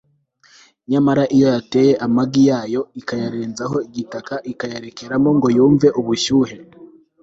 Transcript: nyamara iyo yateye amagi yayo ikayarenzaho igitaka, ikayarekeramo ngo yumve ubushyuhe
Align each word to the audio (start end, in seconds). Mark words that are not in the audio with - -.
nyamara 0.89 1.23
iyo 1.35 1.47
yateye 1.55 1.93
amagi 2.05 2.41
yayo 2.49 2.81
ikayarenzaho 2.99 3.77
igitaka, 3.87 4.33
ikayarekeramo 4.51 5.29
ngo 5.37 5.47
yumve 5.57 5.87
ubushyuhe 5.99 6.55